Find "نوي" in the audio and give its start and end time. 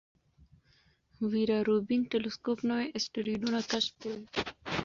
2.69-2.87